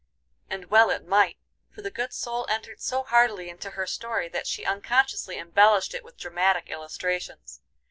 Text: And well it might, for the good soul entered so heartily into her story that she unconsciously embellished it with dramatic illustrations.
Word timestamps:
And 0.49 0.71
well 0.71 0.89
it 0.89 1.05
might, 1.05 1.37
for 1.69 1.83
the 1.83 1.91
good 1.91 2.11
soul 2.11 2.47
entered 2.49 2.81
so 2.81 3.03
heartily 3.03 3.49
into 3.51 3.69
her 3.77 3.85
story 3.85 4.29
that 4.29 4.47
she 4.47 4.65
unconsciously 4.65 5.37
embellished 5.37 5.93
it 5.93 6.03
with 6.03 6.17
dramatic 6.17 6.71
illustrations. 6.71 7.61